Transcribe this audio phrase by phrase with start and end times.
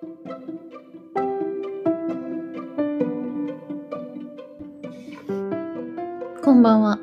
[0.00, 0.06] こ
[6.54, 6.98] んばんは。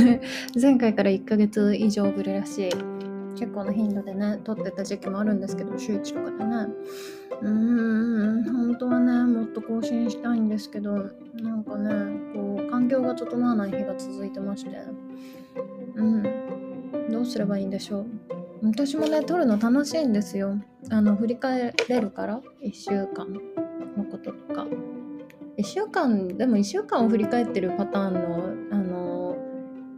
[0.60, 2.70] 前回から1ヶ月以上ぶりらしい。
[3.36, 6.66] 結構な頻度でね、撮ってた時期もあるんですけど、週1とかでね。
[7.42, 7.48] うー
[8.38, 10.94] ん、本当はね、もっと更新したいんですけど、
[11.42, 11.90] なんかね、
[12.32, 14.70] こう、環境が整わない日が続いてまして、
[15.94, 16.22] うん、
[17.10, 18.39] どうすればいいんでしょう？
[18.62, 20.56] 私もね、撮るの楽しいんですよ。
[20.90, 24.66] あの、振り返れるから、1週間のこととか。
[25.58, 29.36] 1週間でも1週間を振り返ってるパターンのあの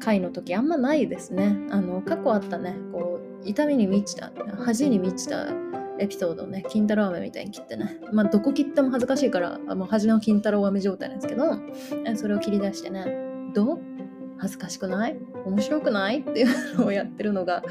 [0.01, 1.56] 回の時あんまないですね。
[1.70, 2.75] あの過去あったね。
[2.93, 4.33] こう痛みに満ちた
[4.65, 5.47] 恥に満ちた
[6.01, 8.01] エピソードをね金太郎飴みたいに切ってね。
[8.12, 11.45] まあどこ切っても恥ずかしいからもう恥の金太郎飴状態なんですけど
[12.17, 13.06] それを切り出してね
[13.55, 13.79] どう？
[14.39, 15.17] 恥ずかしくない？
[15.47, 16.23] 面白くない？
[16.23, 17.62] っていうのをやってるのが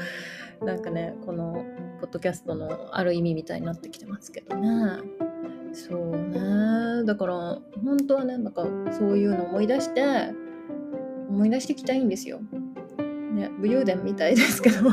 [0.64, 1.64] なんかねこの
[2.00, 4.98] ポッドキャストのある意味みたいになってきてますけどね。
[5.72, 7.04] そうね。
[7.04, 10.02] だから本当はねなんかそういうの思い出して
[11.28, 12.40] 思い出していきたいんですよ。
[13.34, 14.90] ね武勇伝みたいですけど。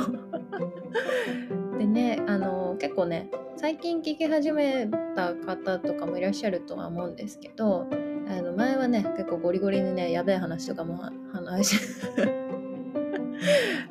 [1.78, 7.88] でねあの結構ね最近聞き始めた方とかもいらっしゃるとは思うんですけど
[8.28, 11.76] あの前はね結構ゴリゴリにねやべえ話とかも話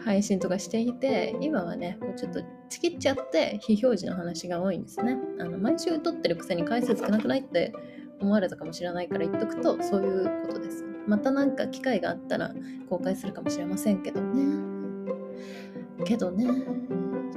[0.08, 5.18] 配信とかしていて今はねこうちょっとちぎっちゃって非表示の話が多いんですね。
[5.38, 7.74] あの毎週撮ってるくせに回数少なくないって
[8.18, 10.82] 思われたかもしれないから言っとくとそういうことです。
[11.06, 12.54] またなんか機会があったら
[12.88, 14.64] 公開するかもしれませんけどね。
[16.06, 16.46] けどね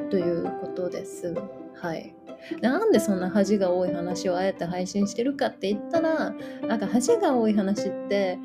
[0.10, 1.36] ということです。
[1.76, 2.16] はい。
[2.62, 8.40] なんでそんな恥が多い話をあえて配信してるかって言ったらなんか恥が多い話って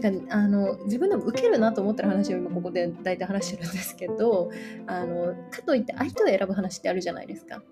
[0.00, 4.50] かあの自分でも受けるなと思ってる話を今ここで大体話してるんですけど
[4.86, 7.62] あのかといって相手を選ぶ話ってあるじゃないですか。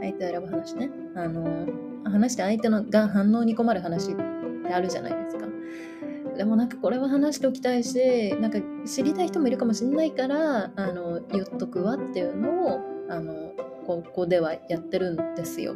[0.00, 0.90] 相手を選ぶ話ね。
[1.16, 1.66] あの
[2.04, 4.22] 話して相手のが反応に困る話って
[4.72, 5.46] あるじゃないですか。
[6.36, 13.52] でもなんかこれは話しておきたいしなんか知りたい人もいるかもしれないからあの言っとくわっていうのをあの
[13.86, 15.74] ここではやってるんですよ。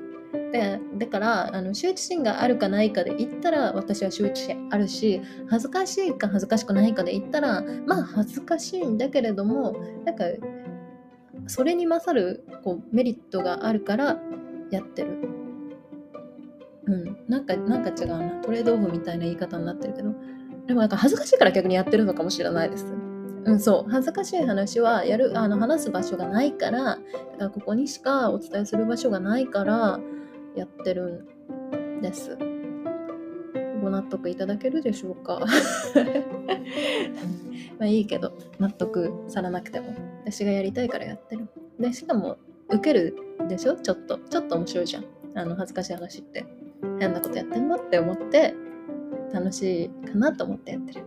[0.56, 10.24] でだからあの羞恥心があるかないかで言ったら私は羞恥心あるし恥ずかしいか恥ずかしくないかで言ったらまあ恥ずかしいんだけれどもなんか
[11.46, 14.18] それに勝るこうメリットがあるから
[14.70, 15.18] やってる。
[16.88, 20.14] うん、なんかなんか違うなトレードオフみたいな言い方になってるけど
[20.68, 22.86] でもなんか恥ずかしいから逆にやってるのかもしれないです。
[23.44, 27.00] うん、そう恥ずかしい話はやるあの話す場所がないからだか
[27.38, 30.00] らここにしかお伝えする場所がないから
[30.56, 31.24] やってる
[31.98, 32.36] んです。
[33.82, 35.40] ご納得いただけるでしょうか？
[37.78, 41.46] まあいいけど納得されなくても私がやりたいからやってる。
[41.78, 42.38] でしかも
[42.70, 43.16] 受ける
[43.48, 43.76] でしょ？
[43.76, 46.44] ちょっとちょっと面白いじゃんあの恥ずかしい話って
[46.98, 48.54] 変なことやってんのって思って
[49.32, 51.02] 楽しいかなと思ってやってる。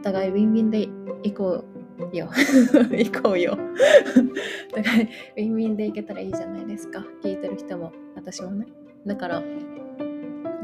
[0.00, 0.80] お互いウィンウィンで
[1.22, 1.64] 行こ
[2.12, 2.28] うよ。
[2.92, 3.56] 行こうよ。
[4.72, 7.06] お互いウィンウィンで行けたらいいじゃないですか。
[7.22, 8.66] 聞いてる人も私もね。
[9.06, 9.42] だから、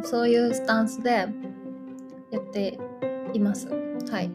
[0.02, 1.28] そういうスタンスで
[2.30, 2.78] やって
[3.32, 3.68] います。
[3.68, 4.30] はい。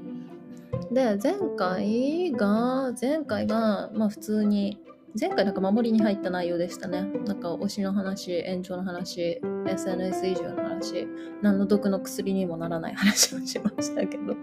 [0.91, 4.81] で、前回が、前回が、まあ普通に、
[5.19, 7.03] 前回なんか守りに入った内容でしたね。
[7.25, 11.07] なんか推しの話、延長の話、SNS 以上の話、
[11.41, 14.35] 何の毒の薬にもならない話をしましたけど。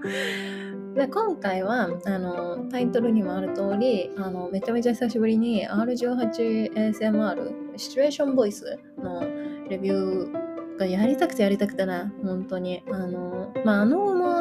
[0.94, 9.22] で今回はあのタイトルにもある通りあのめちゃめちゃ久しぶりに R18ASMR シチュエーションボイスの
[9.69, 12.82] レビューがやりたくてやりたくてね本当に。
[12.91, 14.38] あのまああの後も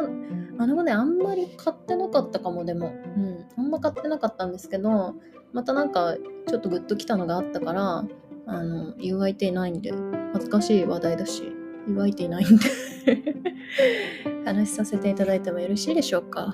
[0.57, 2.88] あの後ねあんまり買ってなかったかもでも。
[2.88, 3.45] うん。
[3.57, 5.16] あんま買ってなかったんですけど
[5.53, 6.16] またなんか
[6.47, 8.06] ちょっとグッときたのがあったから
[8.45, 9.94] あの UIT9 で
[10.34, 11.44] 恥ずかしい話題だし
[11.88, 13.50] UIT9 で。
[14.46, 16.52] 話しさせていただいてもよろしいでしょうか？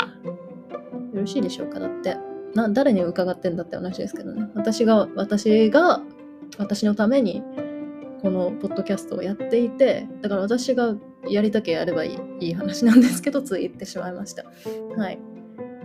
[1.13, 1.79] よろしいでしょうか？
[1.79, 2.17] だって。
[2.55, 4.49] な誰に伺ってんだって話ですけどね。
[4.55, 6.01] 私が、私が、
[6.57, 7.43] 私のために、
[8.21, 10.95] このポッドキャストをやっていて、だから私が
[11.29, 14.43] やりたけやればいいいい話なんですけど、つい言ってしまいました。
[14.95, 15.19] はい。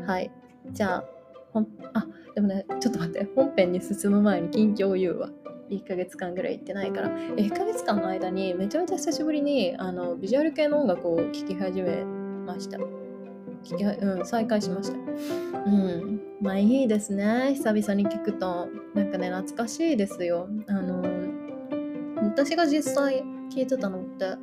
[0.06, 0.31] はい。
[0.70, 1.05] じゃあ、
[1.52, 5.31] ほん、あ、でもね、ちょっと待って、本編に進む前に近況を言うわ。
[5.72, 7.08] 1ヶ月間ぐらい行ってないから。
[7.10, 12.78] 1ヶ月間の間にめちゃめちゃ久しぶりにあのビジュアル系の音楽を聴き始めました。
[13.64, 14.98] 聞きうん、再開しました。
[14.98, 16.20] うん。
[16.40, 17.54] まあいいですね。
[17.54, 18.69] 久々に聞くと。
[18.94, 20.48] なんかね懐かしいですよ。
[20.69, 21.02] あの
[22.25, 23.22] 私が実際
[23.54, 24.36] 聞いてたのって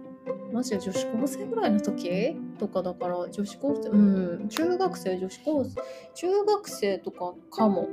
[0.52, 4.48] マジで女子高生ぐらいの時とかだから女子高生うん。
[4.50, 5.76] 中学生女子高生
[6.16, 7.90] 中学生とかかも。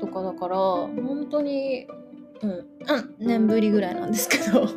[0.00, 1.86] とかだから本当に
[2.42, 2.66] うん、うん、
[3.18, 4.68] 年ぶりぐらいなんですけど。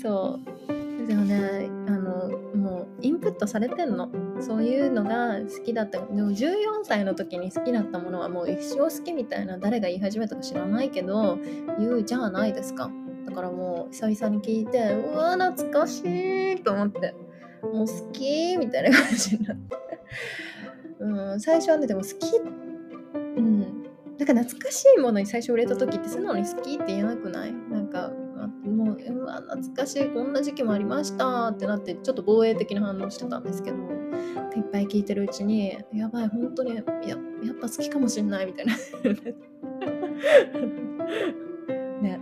[0.00, 1.06] そう。
[1.06, 1.70] でもね。
[1.86, 4.08] あのもうインプットされてんの。
[4.40, 5.98] そういうのが好きだった。
[5.98, 11.38] でも14歳の時に好きだったものはもう一生好きみたいな誰が言い始めたか知らないけど
[11.78, 12.90] 言うじゃないですか。
[13.26, 17.14] だからもう久々に聞いてうわ懐かしいと思って。
[17.62, 19.76] もう好きみたいな感じになって。
[21.00, 22.36] うん最初はねでも好き。
[23.36, 23.81] うん
[24.18, 27.52] なんか懐かしいものに最初売れた時って素直に好きって言えなくない？
[27.52, 28.12] なんか
[28.64, 33.76] もううわ懐かしいこんな時期もありましたってなってちょっと防衛的な反応してたんですけど
[34.56, 36.84] いっぱい聞いてるうちにやばい本当にややっ
[37.60, 38.74] ぱ好きかもしんないみたいな。
[42.02, 42.20] ね。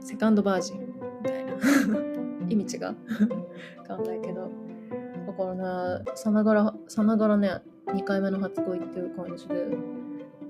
[0.00, 0.86] セカンドバージンみ
[1.28, 1.52] たいな。
[2.48, 2.84] 意味違う。
[2.84, 2.94] わ
[3.86, 4.50] かんないけど。
[5.26, 5.54] だから
[5.98, 7.50] ねさながらさながらね
[7.88, 9.54] 2回目の初恋っていう感じで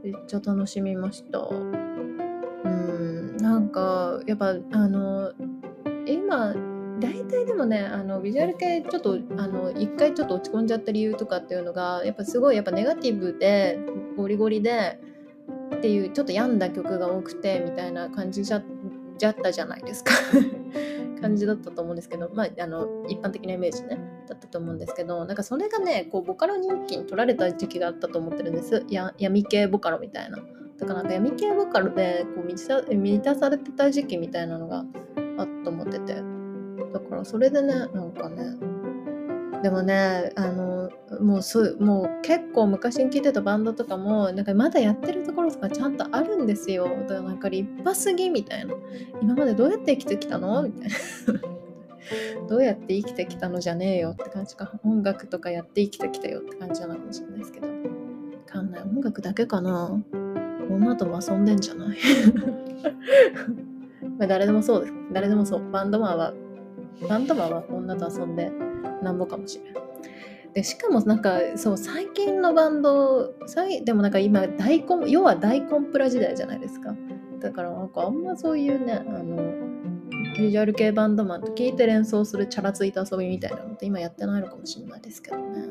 [0.07, 1.41] めっちゃ楽しみました。
[1.41, 5.33] うんなんかやっぱあの
[6.07, 6.55] 今
[7.01, 13.81] 大体でもねあのビジュアル系ちょっとあの一回ちょっと落ち込んじゃった理由とかっていうのがやっぱすごいやっぱネガティブで
[14.17, 15.01] ゴリゴリで
[15.75, 18.63] っていうちょっと病んだ曲が多くてみたいな感じじゃ
[19.19, 20.13] じゃったじゃないですか。
[21.21, 23.99] 感じだったと思うんですけどまああの一般的なイメージね
[24.29, 28.85] だったと思うんですけどなんかそれがねこうボカロ人気に取られた時期があったと思ってるんです。
[28.89, 30.39] や闇系ボカロみたいな。
[30.79, 34.85] だからなんか闇系ボカロでこう満た満たされてた時期みたいなのが
[35.39, 36.23] あっと思ってて。
[36.93, 38.57] だからそれでねなんかね
[39.63, 46.85] でもねあのもうすもう結構昔に聴いてたバンドとかもなんかまだやってるところとかちゃんとあるんですよ。
[46.85, 48.75] だからなんか立派すぎみたいな。
[49.23, 50.63] 今までどうやって生きてきたの？
[50.63, 50.95] みたいな。
[52.49, 54.11] どうやって生きてきたのじゃねえよ。
[54.11, 54.73] って感じか。
[54.85, 56.41] 音楽とかやって生きてきたよ。
[56.41, 57.67] って感じなのかもしれないですけど。
[57.67, 57.73] わ
[58.47, 58.83] かんない。
[58.83, 60.01] 音楽だけかな。
[60.71, 61.99] 女とも遊んでんじゃない。
[64.19, 64.93] まあ誰でもそうです。
[65.13, 65.71] 誰でもそう。
[65.71, 66.35] バンドマンは
[67.09, 68.51] バンドマンは女と遊んで
[69.03, 69.75] なんぼかもしれん。
[70.55, 73.35] でしかもなんかそう最近のバンド
[73.85, 76.95] でもなんか今大コン要は大コンプラ時代じゃないですか。
[77.41, 79.37] だからなんかあんまそういうねあの
[80.39, 85.67] ビジュアル系バンドマンと聞いて連想するチャラついた遊びみたいなのって今やってないのかもしれないですけどね。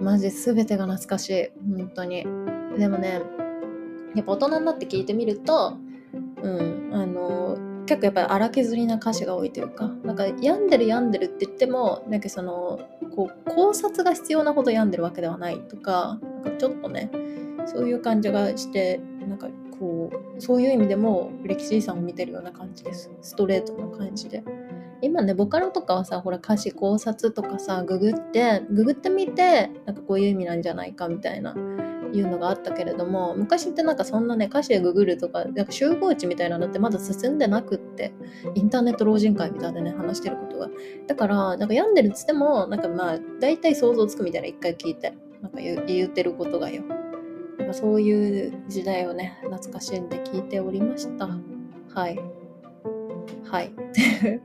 [0.00, 1.50] マジ全てが懐かしい。
[1.76, 2.26] 本当に。
[2.78, 3.20] でもね
[4.14, 5.76] やっぱ大人になって聞いてみると
[6.42, 12.80] うんあの結構やっぱり荒削りな歌詞が多いというかなんか病んでる病んでるって言ってもなんかその
[13.14, 17.10] こう考察が必要なほど病んでるわけではないとかなんかちょっとね
[17.66, 19.48] そういう感じがしてなんか
[19.78, 23.10] こうそういう意味でも歴史遺産を見てるような感じです。
[23.20, 24.42] ストレートな感じで。
[25.02, 31.54] 今ねボカロとかはさほら歌詞考察とかさググってググってみてなんかこういう意味なんじゃないかみたいな
[32.16, 38.12] いうのがあったけれども昔ってなんかそんなね歌詞でググるとかなんか集合値みたいなのってまだ進んでなくって
[38.54, 40.68] インターネット老人会みたいなね話してることが。
[41.06, 46.82] だからなんか病んでるっつってもなんかまあ大体想像つくみたいな一回聞いてなんか言ってることがよ。
[47.72, 51.28] そういう時代をね懐かしんで聞いておりました。
[51.94, 52.18] はい。
[53.44, 53.66] はい。
[53.66, 54.40] っ て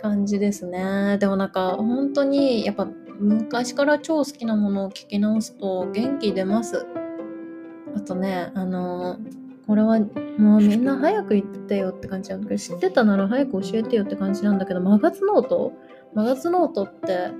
[0.00, 1.18] 感じですね。
[1.18, 6.86] でもなんか本当にやっぱ昔から超好きなものを聞き直すと元気出ます。
[7.96, 9.18] あとねあの
[9.66, 10.00] これは
[10.38, 12.40] もうみんな早く言ってよって感じなん。
[12.40, 15.72] だけど知ってたなら早く教えてよって感じなんだけどマガツノート？
[16.14, 17.30] マガツノートって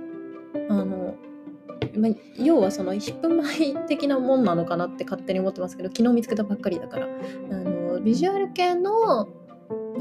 [0.69, 1.15] あの
[1.97, 7.09] ま要はそのヒップマイ的なもんなのかなって勝手に思ってますけど昨日見つけたばっかりだから。
[7.51, 9.29] あのビジュアル系の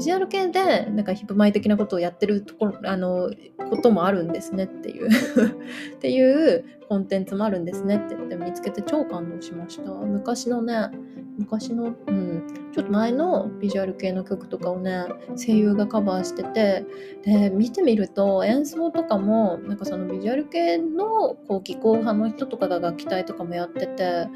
[0.00, 3.30] ビジュアル系でなんかヒップマイ的なことをやってるところあの
[3.68, 5.10] こともあるんですねっていう。
[5.94, 9.92] っていうコンテンツもあるんですねって言って見つけて超感動しました。
[9.92, 10.88] 昔のね
[11.36, 15.04] 昔の、うん、ちょっと前のビジュアル系の曲とかをね
[15.36, 16.86] 声優がカバーしてて
[17.22, 24.28] で見てみると演奏とかもなんかそのビジュアル系のこう技巧派の人とかが楽器隊とかもやってて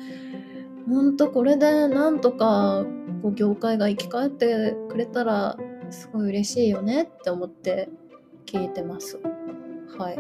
[0.86, 2.84] ほんとこれでなんとか
[3.24, 5.56] こう業界が生き返ってくれたら
[5.88, 7.88] すごい嬉しいよねって思って
[8.44, 9.18] 聞いてます。
[9.96, 10.18] はい。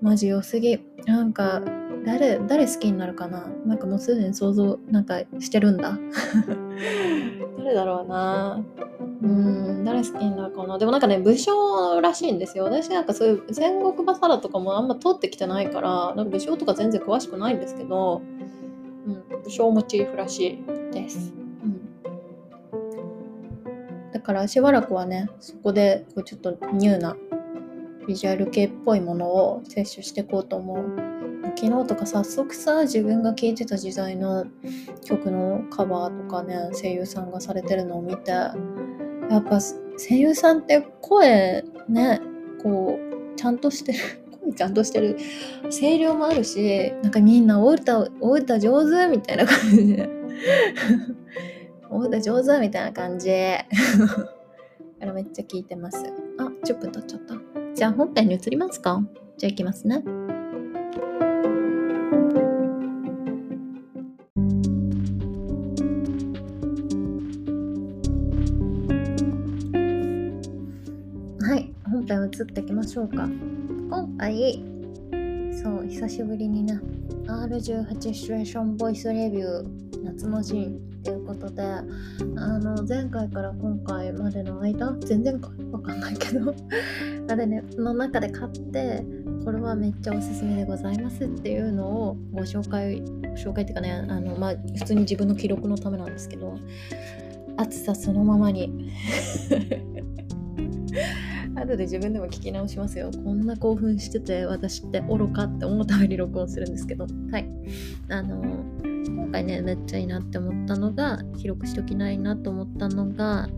[0.00, 0.80] マジ良すぎ。
[1.04, 1.60] なんか
[2.06, 3.48] 誰、誰好きになるかな？
[3.66, 5.98] なんかもうすでに想像なんかしてるんだ。
[7.58, 8.64] 誰だろうな
[9.22, 10.78] うん、誰好きになるかな？
[10.78, 12.64] でもなんかね、武将らしいんですよ。
[12.64, 18.22] 私なんかそういう戦国バサラとかもあんま通ってきてないから、なんか武将とか全然詳しくないんですけど、
[19.06, 21.34] うん、武将モチーフらしいです。
[24.20, 27.16] だからしばらくはねそこでこうちょっとニューな
[28.06, 31.10] ビジュアル系っぽいものを摂取していこうと思う。
[31.56, 34.44] 昨日とか早速さ自分が聴いてた時代の
[35.06, 38.52] 曲のカバーとかね声優さんがされてるのを見てや
[39.38, 39.58] っぱ
[39.96, 42.20] 声優さんって声ね
[42.62, 43.98] こうちゃんとしてる
[44.44, 45.16] 声ちゃんとしてる
[45.70, 50.10] 声量もあるしなんかみんなお歌お歌上手みたいな感じで。
[51.92, 53.30] お歌上手みたいな感じ。
[53.32, 53.66] あ
[55.00, 55.98] れめっちゃ聞いてます。
[56.38, 57.34] あ10分経っちゃった。
[57.74, 59.02] じゃあ本編に移りますか？
[59.36, 60.02] じゃあ行きますね。
[71.40, 73.28] はい本編移っていきましょうか。
[73.90, 74.62] 今回
[75.62, 76.78] そう久しぶりにね
[77.26, 84.96] R18 シチュエーションボイスレビュー夏のシーンっていうことであの前回から今回までの間？
[85.00, 85.50] 全然か？
[85.70, 86.54] わかんないけど。
[87.28, 89.04] あれねの中で買って
[89.44, 93.02] これはめっちゃおすすめでございますっていうのをご紹介
[93.36, 96.58] 紹介っていうかねあのまあ普通に自分の記録のためなんですけど
[97.56, 98.90] 暑さそのままに
[101.54, 103.10] 後で自分でも聞き直しますよ。
[103.12, 107.06] こんな興奮してて、私って愚かって思うために録音するんですけど。
[107.30, 107.48] はい。
[108.08, 108.42] あの、
[108.82, 113.48] 今回ね、めっちゃいいなって思ったのが、記録しときないなと思ったのが、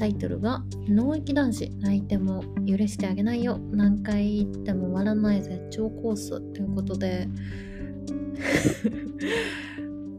[0.00, 7.28] タイトルが「脳域男子泣いても許してあげないよ何回言っても終わらない絶頂コース」ということで。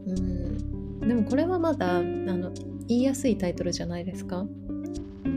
[0.06, 1.08] うん。
[1.08, 2.52] でもこれはまだあの
[2.86, 4.46] 言いやすいタイトルじゃないですか。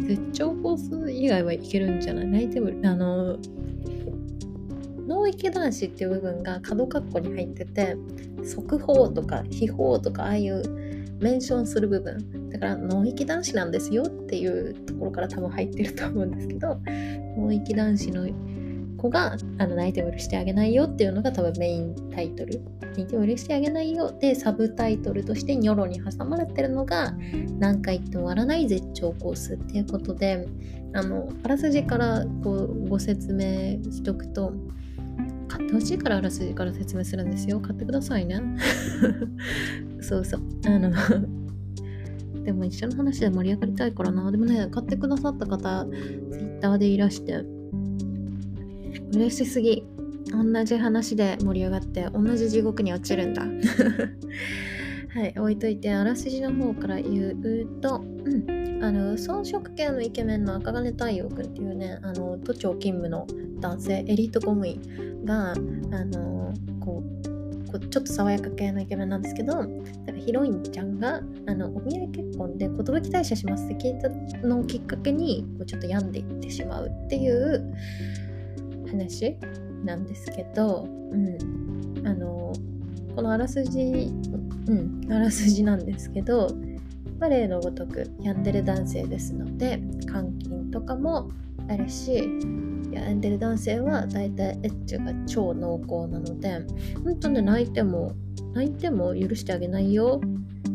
[0.07, 2.27] 絶頂コース以外はいけるんじゃない？
[2.27, 3.37] 泣いてもあの
[5.07, 7.97] 脳域男子っていう部分が角括弧に入ってて
[8.43, 10.61] 速報とか秘宝とかああいう
[11.19, 12.49] メンションする部分。
[12.49, 16.79] だから脳域男子なんですよっていうところから多分入ってると思うんですけど
[17.37, 18.27] 脳域男子の
[18.97, 22.61] 子があの泣いても許してあげないよっていうのが多分メインタイトル。
[22.95, 27.13] 泣いても許してあげないよでサブタイトルとしてニョロに挟まれてるのが
[27.59, 30.47] 何回言っても終わらない絶頂コースっていうことで
[30.93, 34.53] あのあらすじからこうご説明しとくと
[35.55, 37.61] 買ってほしいからあらすじから説明するんですよ。
[37.61, 38.41] 買ってくださいね。
[40.01, 40.41] そうそう。
[40.65, 40.91] あの
[42.43, 44.29] でも一緒の話で盛り上がりたいからな。
[44.31, 45.87] でもね買ってくださった方
[46.31, 47.43] Twitter でいらして
[49.13, 49.83] 嬉しすぎ。
[50.31, 53.45] 同じ話で盛り上がって同じ地獄に落ちるんだ。
[55.15, 63.25] はい置いといてあらすじの方から言うと、うん、あの装飾系のイケメンの赤金太陽くんっていうねあの都庁勤務の
[63.61, 69.63] 男性エリート公務員があのこうこうちょっと爽やか系のイケメンなんですけど
[70.17, 74.09] ヒロインちゃんがあのお見合い結婚で寿退社しますって聞いた
[74.45, 77.73] のをきっかけにこうちょっと病んでいってしまうっていう
[78.89, 79.37] 話
[79.85, 82.51] なんですけど、うん、あの
[83.15, 84.11] このあらすじ、
[84.67, 86.49] うん、あらすじなんですけど、
[87.19, 89.77] まあ、例のごとく病んでる男性ですので
[90.11, 91.31] 監禁とかも
[91.69, 92.29] あるし
[92.91, 96.61] 病んでる男性は大体エッチが超濃厚なので
[97.03, 98.13] 本当ね泣いても
[98.53, 100.21] 泣いても許してあげないよ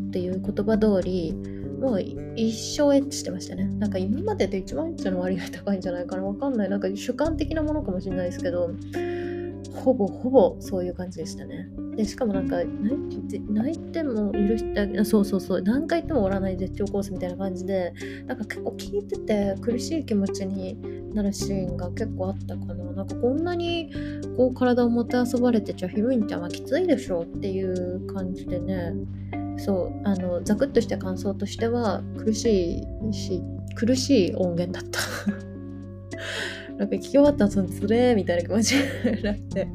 [0.09, 1.35] っていう言葉通り
[1.81, 2.03] もう
[2.37, 3.65] 一生エッチしてましたね。
[3.65, 6.69] なんか今までで一番エッチの割合高いんじゃないかなわかんない。
[6.69, 8.71] なんか主観的なものかもしれないですけど、
[9.81, 11.69] ほぼほぼそういう感じでしたね。
[11.97, 17.93] で、しかもなんか泣いても許してあげそうそうそう、何回言っても終わらない絶頂コースみたいな感じで、
[18.27, 20.77] なんか結構聞いてて苦しい気持ちに
[21.13, 22.85] なるシーンが結構あったかな。
[22.85, 23.91] なんかこんなに
[24.37, 28.95] こう体をもてあそばれてちゃヒロインちゃんはきついでしょっていう感じでね。
[29.57, 33.43] そうあのザクッとした感想としては苦しいし
[33.75, 35.01] 苦しい音源だった
[36.81, 39.69] なんか聞き終わったらそのつれーみたいな気持ちになって。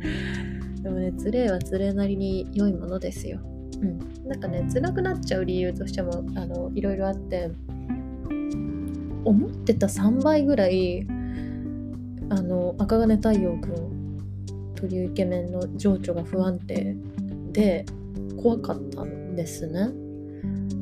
[0.81, 3.39] でもねつれーはつれなりに良いものですよ。
[3.79, 4.27] うん。
[4.27, 7.51] なんかね辛くなっちゃう理由としてもあのいろいろあって。
[9.23, 11.05] 思ってた3倍ぐらい
[12.29, 16.95] あの赤金太陽くんというイケメンの情緒が不安定
[17.51, 17.85] で
[18.41, 20.04] 怖かったんですね。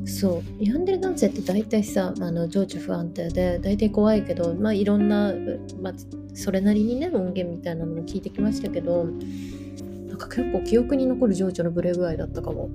[0.06, 0.64] そう。
[0.64, 5.32] 病んでる男性って大体さあの情緒不安定で大体怖いけどまあいろんな、
[5.80, 5.92] まあ、
[6.34, 12.70] それなりにね音源みたいなのも聞いてきましたけどなんか結構記憶に残る情緒のブレ具合だったかも。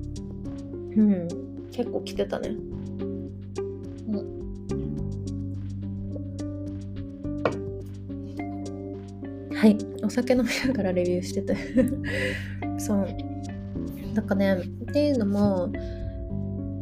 [0.96, 1.28] うん。
[1.72, 2.50] 結構来てたね。
[2.50, 2.70] うん
[9.56, 9.78] はい。
[10.04, 11.56] お酒飲みながらレビューしてて。
[12.80, 13.08] そう。
[14.14, 15.72] なんかねっていうのも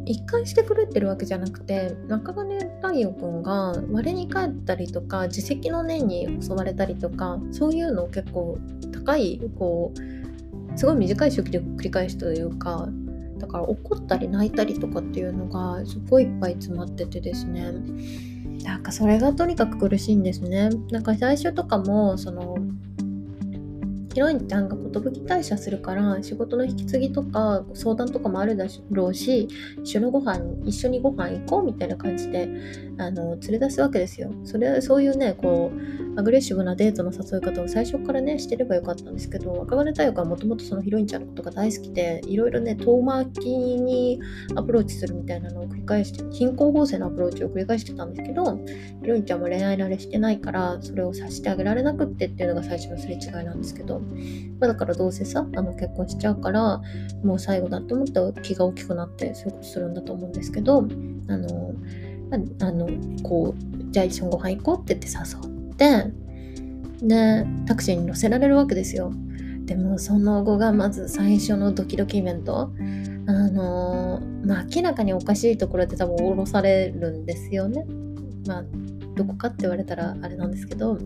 [0.08, 8.58] 一貫してくれてるわけじゃなくて中金太陽くんが我に返ったりとか自責の念に襲われたりとかそういうのを結構
[8.90, 12.88] 高いこうすごい短い周期で繰り返すというか
[13.36, 17.72] だから怒ったり泣いたりとかっていうのがすごいいっぱい詰まっててですね。
[18.64, 20.70] なんかそれがとにかく苦しいんですね。
[20.90, 22.56] なんか最初とかもその
[24.18, 29.46] ヒロインちゃんが寿退社するから仕事の引き継ぎとか相談とかもあるだろうし
[29.84, 32.48] 一緒のご飯一緒にご飯行こうみたいな感じで
[32.98, 34.32] あの連れ出すわけですよ。
[34.42, 44.20] それそういうねこうアグレッシブなデートの誘い方を最初からねしてればよかったんですけど赤羽太陽はもともとそのヒロインちゃんのことが大好きでいろいろね遠巻きに
[44.56, 48.58] アプローチするみたいなのを繰り返して貧困法制のアプローチを繰り返してたんですけど
[49.00, 54.00] ヒロインちゃんも恋愛慣れしてないからそれをさしてあげられなくってっていうのが最初のすれ違いなんですけど
[54.60, 56.80] まあ、だからどうせさあの結婚しちゃうから
[57.22, 60.78] もう最後だと思って気が大きくなってそういうことするんだと思うんですけど
[61.28, 61.74] あの
[62.60, 62.88] あの
[63.22, 66.12] こうじゃあ一緒にご飯行こうって言って誘って
[67.06, 69.12] でタクシーに乗せられるわけですよ。
[69.64, 72.72] でもその後がまず最初のドキドキイベント。
[73.26, 77.86] あのまあ明らかにおかしいところで多分降ろされるんですよね。
[78.46, 78.64] まあ
[79.14, 80.98] どこかって言われたらあれなんですけど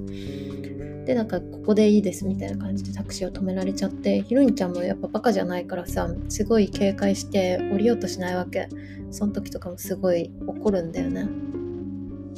[1.04, 8.68] でなんかここでいいですみたいな感じでタクシーを止められちゃってヒロインちゃんもやっぱバカじゃないからさすごい警戒して降りようとしないわけ。
[9.10, 11.28] その時とかもすごい怒るんだよね。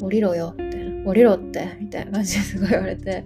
[0.03, 3.25] 降りろよみたいな降りろってみたいな感じですごい言われて。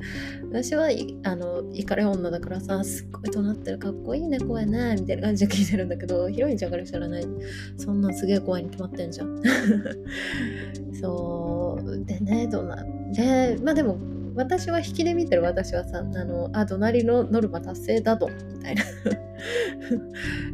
[0.50, 0.88] 私は
[1.24, 7.22] あのイカレ女だからさすっごい怒鳴ってるかっこいいね声ねみたいな感じで聞いてるんだけどヒロインちゃんからしたらね
[7.76, 9.40] そんなんすげえ怖いに決まってんじゃん。
[11.00, 12.04] そう。
[12.04, 13.98] でねどうなでまあでも
[14.34, 18.84] 私は引きで見てる私はさ、あの、あ、怒鳴りのノルマ達成だぞ、みたいな。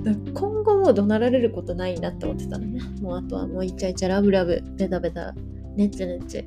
[0.35, 2.81] 今後も怒鳴られることないなって思ってたのね。
[3.01, 5.35] もうあとはもうイチャイチャラブラブ、ベタベタ、
[5.77, 6.47] ネッチネッチ、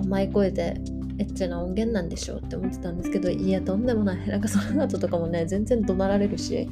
[0.00, 0.80] 甘い声で
[1.18, 4.28] エッチな音源なんでしょうって思ってたんですけどいやとんでもない。
[4.28, 6.68] なんかその後とかもね全然怒鳴られるし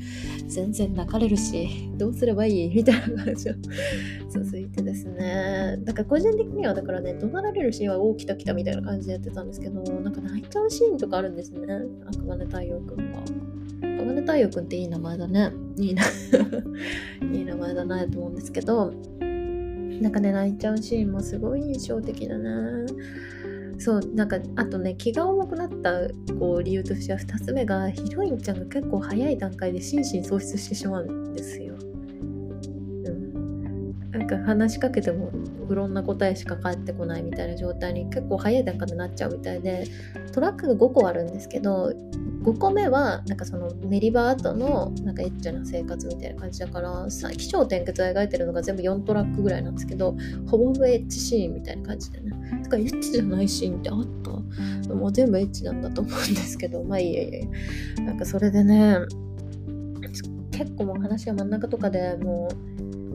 [0.46, 2.68] 全然泣かれるしどうすればいい？
[2.74, 3.54] みたいな感じを
[4.30, 5.78] 続いてですね。
[5.84, 11.66] だから個人的にはだからね怒鳴られるシーンはおお来た来たみたいな感じでやってたんですけどなんか泣いちゃうシーンとかあるんですね。
[12.06, 13.18] 赤羽太陽くんが。
[13.18, 15.50] 赤羽太陽くんっていい名前だね。
[15.76, 16.02] いいな。
[17.34, 18.92] いい名前だなと思うんですけど
[20.00, 22.86] なんかね泣いちゃうシーンもすごい印象的だな。
[23.78, 26.08] そうなんかあとね気が重くなった
[26.38, 31.74] こう理由としては2つ目がヒロインちゃんが結構早い段階で心身喪失してしまうんですよ。
[31.74, 35.30] うん、なんか話しかけても
[35.68, 39.84] 不論な答えしか返ってこないみたいな状態に結構早い段階でなっちゃうみたいで
[40.32, 41.92] トラックが5個あるんですけど
[42.42, 54.06] 5個目はなんかそのメリバーとのなんかエッチな生活みたいな感じだから起承転結を描いてるのが全部4トラックぐらいなんですけどほぼほぼエッチシーンみたいな感じでねだかエッチじゃないシーンってあっ
[54.86, 54.94] た？
[54.94, 56.82] もう全部エッチなんだと思うんですけど。
[56.82, 57.32] まあいいやい
[57.96, 58.98] やなんかそれでね
[60.50, 62.48] 結構もう話が真ん中とかでも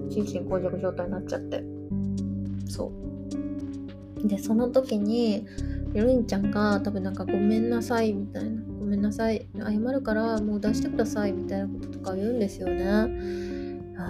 [0.10, 1.64] う心身膠着状態になっちゃって。
[2.68, 2.92] そ
[4.24, 4.28] う。
[4.28, 5.46] でその時に
[5.94, 8.62] ヒロインちゃんが多分なんかごめんなさいみたいな。
[8.80, 9.48] ごめんなさい。
[9.58, 13.08] 謝るからもう出してくださいみたいなこととか言うんですよね。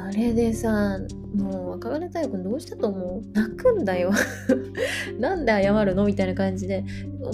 [0.07, 0.99] あれでさ
[1.35, 3.31] もう若金太陽君どうしたと思う？
[3.33, 4.11] 泣くんだよ。
[5.19, 6.05] なんで謝るの？
[6.05, 6.83] みたいな感じで。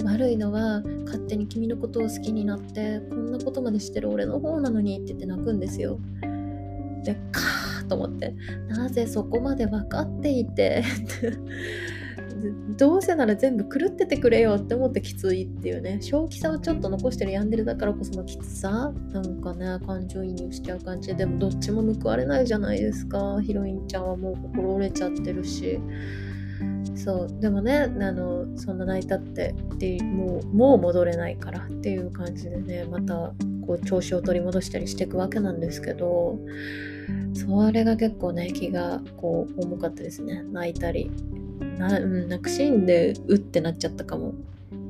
[0.04, 5.98] 悪いのは勝手に君のことを好きになってこんなことまでしてる俺の方なのにって言って泣くんですよ。
[7.04, 8.34] でカーと思って。
[8.68, 10.82] なぜそこまで分かっていて。
[12.76, 15.98] どうせなら全部狂っててくれよって思ってきついっていうね。
[16.00, 18.92] 正気さをちょっと残してる病んでるだからこそのきつさ。
[19.12, 21.14] なんかね感情移入しちゃう感じ。
[21.14, 23.40] でもどっちも報われないじゃないですか。
[23.42, 25.80] ヒロインちゃんはもう心折れちゃってるし。
[26.94, 27.40] そう。
[27.40, 33.32] でもねあのそんな泣いたってでもうもう戻れないからっていう感じでねまた
[33.66, 36.38] こう調子を取り戻したりしていくわけなんですけど。
[37.34, 40.42] それが結構ね気がこう重かったですね。
[40.50, 41.10] 泣いたり。
[41.78, 44.34] な,、うん、泣くシーンでうってなっちゃったかも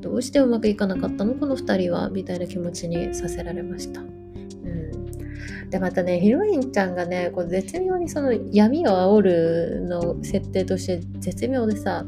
[0.01, 4.01] どうしてうまくいかなかったのこの2人はみたいな気持ちにさせられました。
[4.01, 12.05] うん、でまたねヒロインちゃんがねこう絶妙にその闇を煽るの設定として絶妙でさ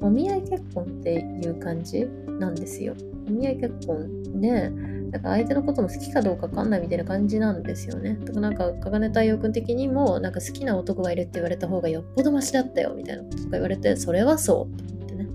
[0.00, 2.06] お見合い結婚っていう感じ
[2.38, 2.94] なんですよ。
[3.26, 4.72] お見合い結婚ね
[5.14, 8.18] だから相手のことも好きかどうか分かんないみたいな感じなんですよね。
[8.24, 15.28] だからなんか、かがね太陽君的にも、なんか好きな男がいるって言われた方がよっぽどマシだったよみたいなこととか言われて、それはそうと思ってね。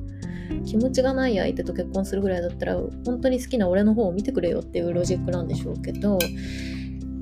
[0.65, 6.19] 気持ちがない相手と結婚するぐらいだったら、本当に好きな俺の方を見てくれよっていうロジックなんでしょうけど、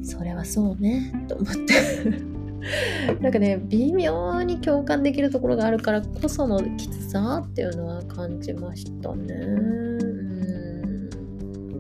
[0.02, 2.38] それはそうね、と思って
[3.22, 10.07] なんかね微妙に共感できるところがあるからこそのきつさっていうのは感じましたね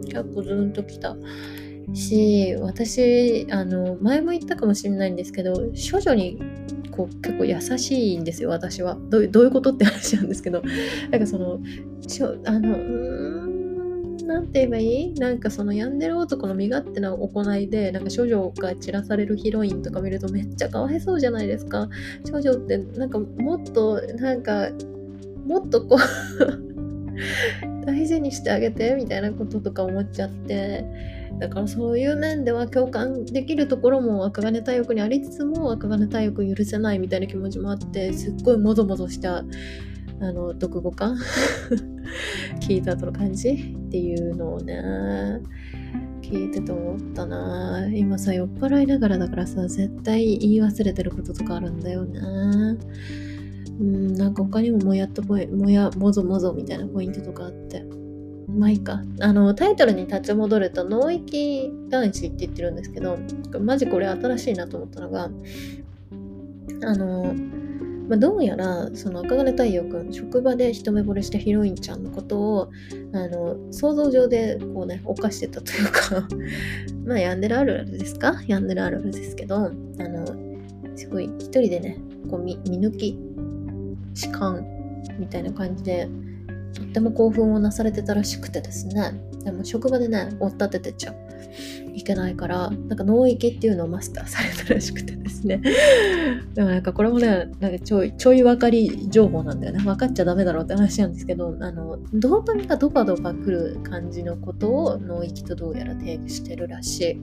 [0.09, 1.15] 結構ズンときた
[1.93, 5.53] し私あの前も言ったかもしれないんですけど
[5.91, 6.37] 処女に
[6.91, 8.97] こう結構優しいんですよ私は。
[9.09, 10.63] どういうことって話なんですけど。
[11.11, 11.59] なんかその
[12.07, 12.75] ちょあの
[14.25, 15.13] なんて言えばいい？
[15.13, 21.87] なんかその病んでる男の身勝手な行いでなんか処女が散らされるヒロインとか見るとめっちゃかわいそうじゃないですか。
[22.29, 24.69] 処女ってなんかもっとなんか
[25.45, 26.66] もっとこう
[27.85, 30.85] 大事にしてあげてみたいなこととか思っちゃって。
[31.39, 39.43] だからそういう面では共感できるところも赤金大欲にありつつも赤金大欲許せないみたいな気持ちもあってすっごいもぞもぞした
[40.19, 41.15] あの読語感
[42.61, 45.41] 聞いた後の感じっていうのをね
[46.21, 47.87] 聞いてて思ったな。
[47.93, 52.19] 今さ酔っ払いながらだからさ絶対言い忘れてることとかあるんだよね。
[53.79, 57.85] うんなんか他にももやっとポイもやもぞもぞみたいなポイントとかあって
[58.47, 59.03] まあいいか。
[59.19, 63.17] あの、タイトルに立ち戻ると、脳域男子って言ってるんですけど、
[63.59, 65.29] マジこれ新しいなと思ったのが、
[66.83, 67.35] あの、
[68.07, 72.69] まあ、どうやら、その赤金太陽くん、職場で一目惚れしたヒロインちゃんのことを、
[73.11, 76.27] あの、想像上でこうね、犯してたというか
[77.05, 78.41] まあ、病んでるあるあるですか？
[78.47, 80.25] 病んでるあるあるですけど、あの、
[80.95, 81.97] すごい一人でね、
[82.31, 83.19] こう見見抜き、
[84.17, 84.61] 痴漢
[85.19, 86.09] みたいな感じで、
[86.73, 89.13] とっても興奮をなされてたらしくてですね。
[89.43, 91.15] でも職場でね追っ立ててちゃ
[91.93, 95.61] いけないからなんか脳域っていうのをマスターされたらしくてですね。
[96.53, 99.79] でもなんかこれもねなんかちょいちょい分かり情報なんだよね。
[99.79, 107.21] 分かっちゃダメだろうって話なんですけどあのドーパミンがドバドバくる感じのことを脳域とどうやら定義してるらしい。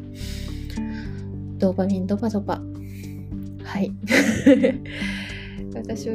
[1.58, 2.60] ドーパミンドバドバ。
[3.62, 3.92] はい。
[5.74, 6.06] 私、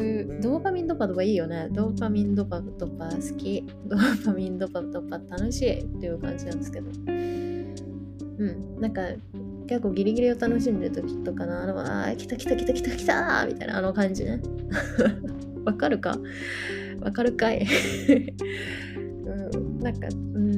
[0.41, 1.67] ドーパミンドパドパいいよね。
[1.71, 3.65] ドーパミンドパドパ好き。
[3.85, 6.89] ドーパミンドパドパ楽しいっていう感じなんですけど。
[7.07, 7.13] う
[8.45, 8.79] ん。
[8.79, 9.01] なんか、
[9.67, 14.41] 結構ギリギリを楽しんでる時とかな、あの、あ、来た来た来た来た来たみたいなあの感じね。
[15.65, 16.17] わかるか？
[17.01, 17.67] わかるかい？
[18.95, 19.79] うん。
[19.79, 20.48] なんか、うん、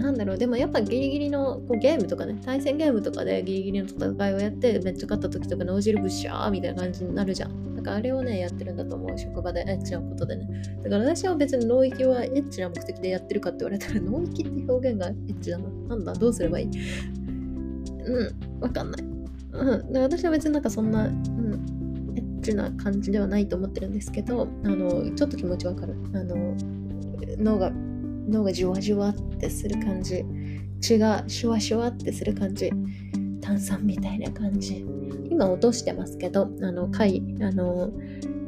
[0.00, 7.74] なんだろう、でもやっぱギリギリのこうゲームとかね、対戦ゲームとかでギリギリの戦いをやってめっちゃ勝った時とか脳汁ブッシャーみたいな感じになるじゃん。
[7.74, 10.48] なんかあれをね、やってるんだと思う、職場でエッチなことでね。
[10.82, 15.68] だから私は別に脳域はエッチな目的でやってるかって言われたら、脳域って表現がエッチだな。
[15.88, 16.68] なんだ、どうすればいい？
[18.04, 19.02] うん、わかんない。
[19.52, 25.94] うん、で私は別になんかそんな、うん、エッチな感じではないと思ってるんですけど、あの、ちょっと気持ちわかる。
[26.14, 26.54] あの、
[27.38, 27.72] 脳が、
[28.30, 30.24] 脳がじわじわってする感じ。
[30.80, 32.70] 血がシュワシュワってする感じ。
[33.40, 34.84] 炭酸みたいな感じ。
[35.30, 37.90] 今落としてますけど、あの、回、あの、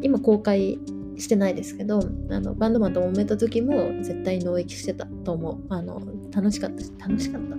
[0.01, 0.79] 今公開
[1.17, 5.59] してないですけど、あの、バンドマンと揉めた時も絶対脳域してたと思う。
[5.69, 6.01] あの、
[6.33, 7.57] 楽しかったし、楽しかった。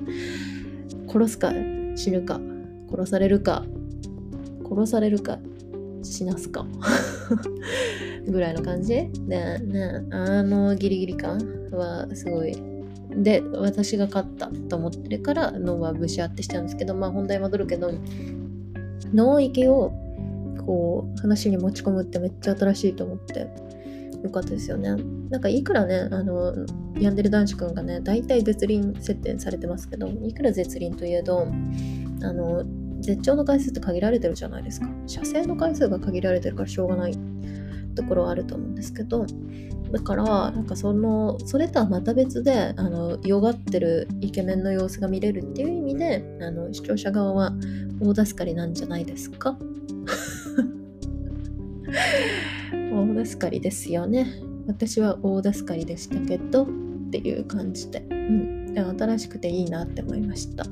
[1.12, 1.52] 殺すか
[1.96, 2.40] 死ぬか、
[2.90, 3.66] 殺されるか、
[4.70, 5.40] 殺されるか、
[6.02, 6.66] 死なすか。
[8.28, 11.40] ぐらいの感じで、ね、あのギリギリ感
[11.78, 12.56] はすごい
[13.10, 17.92] で私が勝ったと思ってるから脳はブシャってしちゃうんですけどまあ本題戻るけど
[19.14, 19.92] 脳域を
[20.66, 23.48] こう話に持ち込むってめっちゃ新しいと思って
[24.24, 24.96] よかったですよね。
[25.30, 26.56] なんかいくらね、あの、
[26.96, 31.46] 病んでる男子くんがね、大体絶倫設定されてますけど、いくら絶倫といえど、
[32.22, 32.64] あの、
[33.02, 34.88] 絶頂の回数って限られてるじゃないですか。
[35.08, 37.18] 射精の回数が限られてるからしょうがない
[37.96, 39.26] ところはあると思うんですけど、
[39.94, 47.54] だからなんかそのそれとはまた別であの弱ってるイケメンの様子が見れるっていう意味であの視聴者側は
[48.02, 49.56] 大助かりなんじゃないですか？
[52.74, 54.26] 大助かりですよね。
[54.66, 56.68] 私は大助かりでしたけどっ
[57.12, 60.66] ていう感じで、うん、新しくていいなって思いました。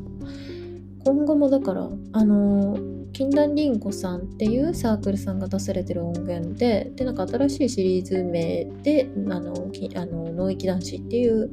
[1.06, 2.76] 今後もだからあの
[3.14, 9.54] 禁断りんごさんっていうサークルさんが出されてる音源ででなんか新しいシリーズ名であの
[9.96, 11.50] あの脳域男子っていう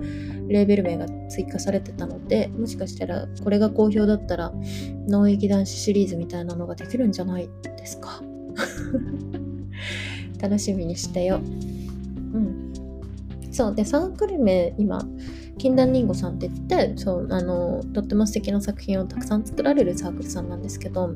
[0.48, 4.52] レーベル名が追加されてたのでもしかしたらこれが好評だったら
[5.08, 8.22] 脳域男子シリーズみたいなのができるんじゃないですか？
[10.40, 11.36] 楽しみにしてよ。
[11.36, 11.38] う
[12.38, 12.72] ん。
[13.50, 15.00] そうでサークル名今
[15.58, 21.14] 禁断りんごさんって言ってそうあのとっても素敵な作品をたくさん作られるサークルさんなんですけど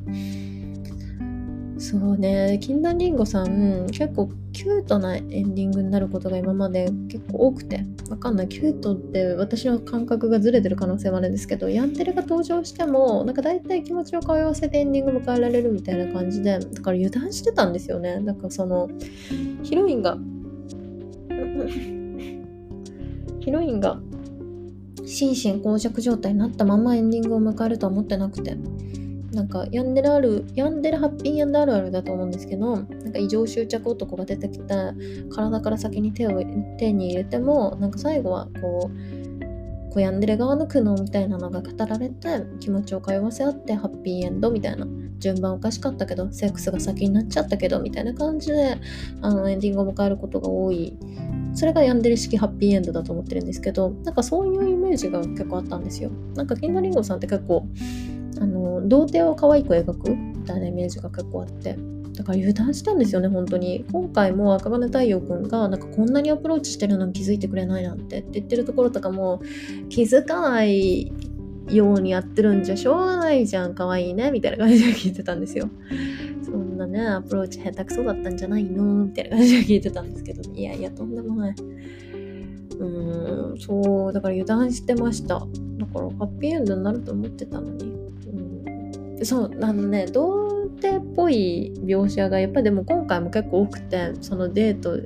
[1.83, 8.49] そうね、禁断リンゴさん、結構キュートなエンディングになることが今まで結構多くて、わかんない。
[8.49, 18.21] キュートって私の感覚がずれてる可能性もあるんですけど、ヤンテレが登場しても、なんか大体気持ちを通わせてエンディング迎えられるみたいな感じで、だから油断してたんですよね。
[18.23, 18.89] だかその、
[19.65, 20.19] ヒロインが、
[23.41, 24.01] ヒロインが
[25.05, 28.57] 心神耗弱状態になったままエンディングを迎えるとは思ってなくて。
[29.33, 34.75] なんかヤンデルある、ヤンデルハッピーヤンデあるあるだと思うんですけど、なんか異常執着男が出てきて、
[35.31, 36.43] 体から先に手を
[36.79, 42.29] 手に入れても、なんか最後はこう、こうヤンデレ側の苦悩みたいなのが語られて、
[42.61, 44.87] 気持ちを通わせ合ってハッピーエンドみたいな、
[45.19, 48.77] 順番おかしかったけど、セックスが先になっちゃったけど、みたいな感じで、
[49.23, 50.95] あの、エンディングを迎えることが多い。
[51.55, 56.11] それがヤンデレ式ハッピーエンドだと思ってるんですけど、なんかそういうイメージが結構あったんですよ。
[56.35, 57.67] なんかキンダリンゴさんって結構、
[58.41, 61.77] あの童貞を可愛く描くみたいなイメージが結構あって
[62.17, 69.41] だから油断したんですよね本当に今回も赤羽太陽くんがなんかこんなにアプローチしてるのに気づいてくれないなんてって言ってるところとかも
[69.89, 71.13] 気づかない
[71.71, 75.71] ようにやってるんじゃしょうがないじゃん可愛いねみたいな感じで聞いてたんですよ
[76.83, 77.07] そんなね。
[77.07, 79.05] アプローチ下手くそだったんじゃないの？
[79.05, 81.55] みたいな感じで聞いてたんですけどいやいやとんでもない。
[81.55, 85.39] うーんそうだから油断してました。
[85.39, 87.85] だからハッピーエンドになると思ってたのに。
[87.87, 89.25] うん。
[89.25, 94.99] そうあのね童貞っぽい描写がやっぱりでも今回も結構多くてそのデート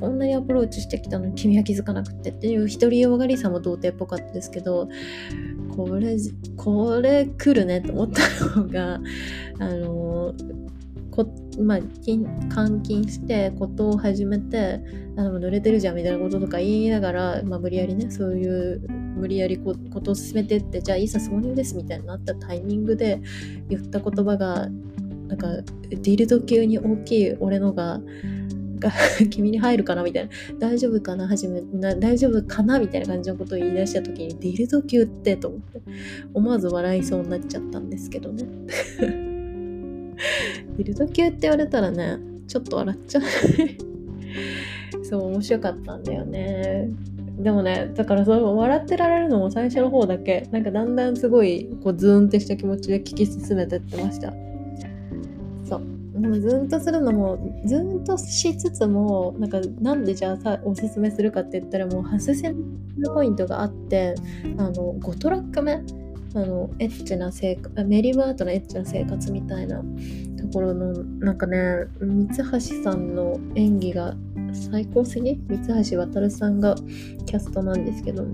[0.00, 4.88] こんなにアプローチしてきたのに君は気づかなくてっていう独りよがりさも童貞っぽかったですけど
[5.76, 6.16] これ
[6.56, 9.00] これ来るねと思ったのが
[9.60, 10.34] あの
[11.10, 11.26] こ
[11.58, 14.80] まあ、監禁してことを始めて
[15.16, 23.20] あの濡れてるじゃんみたいなこととか言いながら、まあ、無理やりねそういう無理やりことを進めてってじゃあいざ挿入ですみたいになったタイミングで
[23.68, 24.68] 言った言葉が
[25.28, 25.48] なんか
[25.90, 28.00] ディルド級に大きい俺のが
[28.80, 28.90] が
[29.30, 30.30] 君に入るかなみたいな。
[30.58, 35.82] 大丈夫かな始めな大丈夫かなみたいな感じのことを言い出した時にディルド級ってと思って。
[36.32, 39.29] 思わず笑いそうになっちゃったんですけどね。
[40.76, 43.22] ディルド級って言われたらねちょっと笑っちゃう。
[45.04, 46.88] そう面白かったんだよね。
[47.38, 54.32] でもねだからその笑ってられるのも最初の方だけなんかだんだんすごいこうズーンってした気持ちで聞き進めてってました。
[55.64, 55.82] そう。
[56.20, 62.52] でもズーンとするのもズーンとしつつもなんかなんでじゃあさおすすめするかって言ったらもう外せ
[62.98, 64.14] のポイントがあって
[64.58, 65.80] あの5トラック目
[66.34, 69.82] あのエッチな生活メリーバートのエッチな生活みたいな
[70.40, 74.14] ところのなんかね三橋さんの演技が
[74.70, 75.40] 最高すぎ？
[75.48, 76.76] 三橋渉さんが
[77.26, 78.24] キャストなんですけど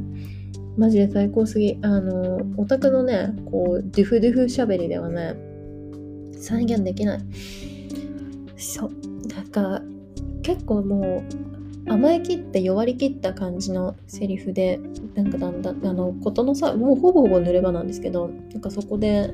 [0.77, 1.79] マジで最高すぎ。
[1.83, 5.35] あのオタクのねこうデュフデュフ喋りではね
[6.39, 7.21] 再現できない。
[8.59, 8.93] そう。
[9.35, 9.83] なんか
[10.43, 11.56] 結構もう
[11.89, 14.81] 甘えきって弱りきった感じのセリフで
[15.15, 19.33] なんかだんだんあのことのさもうほぼほぼ濡れ場なんですけどなんかそこで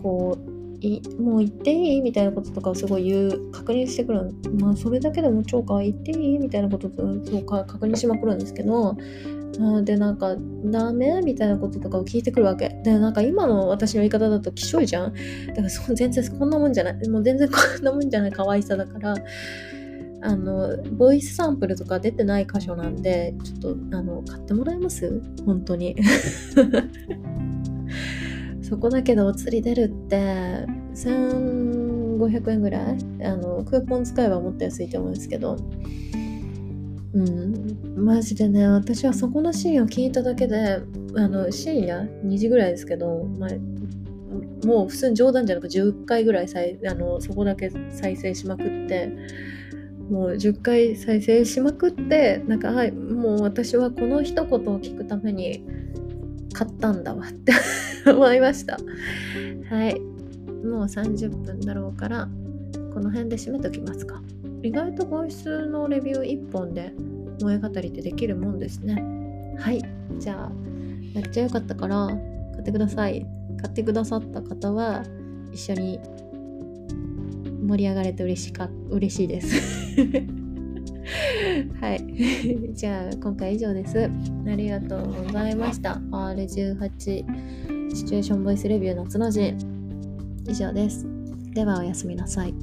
[0.00, 8.96] こういもう行っていいみたいなこととかをすごい言う確認してくるまあそれだけでも超か行っていいみたいなこととか確認しまくるんですけど
[9.82, 12.68] でなんかダメみたいなこととかを聞いてくるわけ。
[12.84, 15.14] でなんか今の私の言い方だときしょいじゃん。
[15.48, 17.08] だからそ全然こんなもんじゃない。
[17.08, 19.16] もう全然こんなもんじゃない可愛さだから
[20.20, 25.22] あのボイスサンプルとか出てない箇所なんでちょっとあの買ってもらえます？
[25.46, 25.96] 本当に。
[28.62, 32.98] そこだけでお釣り出るって1500円ぐらい？
[33.24, 35.56] あのクーポン使えばもっと安いと思うんですけど。
[37.14, 40.82] うんマジでね私はそこのシーンを聞いただけで
[41.16, 43.50] あの深夜？2時ぐらいですけど、まあ、
[44.66, 49.10] もう普通に冗談じゃなく10回ぐらい再あのそこだけ再生しまくって。
[50.10, 55.64] もう10回再生しまくってなんかはいもう私はこの一言を聞くために
[56.52, 57.52] 買ったんだわって
[58.10, 58.78] 思いました。
[59.70, 60.00] はい。
[60.64, 62.28] もう30分だろうから、
[62.92, 64.20] この辺で締めときますか。
[64.62, 66.92] 意外とボイスのレビュー1本で
[67.38, 69.02] 萌え語りってできるもんですね。
[69.56, 69.82] はい。
[70.18, 70.52] じゃあ、
[71.14, 73.24] めっちゃ良かったから買ってください。
[73.60, 75.04] 買ってくださった方は
[75.52, 76.00] 一緒に
[77.68, 79.60] 盛り上がれて嬉しか嬉しいです。
[81.80, 82.04] はい。
[82.74, 84.10] じゃあ今回以上です。
[84.46, 86.00] ありがとうございました。
[86.10, 87.24] R18
[87.94, 89.54] シチュエーションボイスレビュー夏の字
[90.48, 91.06] 以上です。
[91.52, 92.54] ではおやすみなさい。